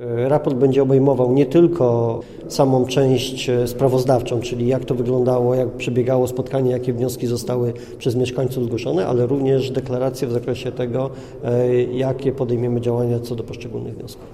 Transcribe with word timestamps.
E, 0.00 0.28
raport 0.28 0.56
będzie 0.56 0.82
obejmował 0.82 1.32
nie 1.32 1.46
tylko 1.46 2.20
samą 2.48 2.86
część 2.86 3.48
e, 3.48 3.68
sprawozdawczą, 3.68 4.40
czyli 4.40 4.66
jak 4.66 4.84
to 4.84 4.94
wyglądało, 4.94 5.54
jak 5.54 5.70
przebiegało 5.70 6.26
spotkanie, 6.26 6.70
jakie 6.70 6.92
wnioski 6.92 7.26
zostały 7.26 7.72
przez 7.98 8.16
mieszkańców 8.16 8.64
zgłoszone, 8.64 9.06
ale 9.06 9.26
również 9.26 9.70
deklaracje 9.70 10.28
w 10.28 10.32
zakresie 10.32 10.72
tego, 10.72 11.10
e, 11.44 11.82
jakie 11.84 12.32
podejmiemy 12.32 12.80
działania 12.80 13.20
co 13.20 13.36
do 13.36 13.44
poszczególnych 13.44 13.94
wniosków. 13.94 14.28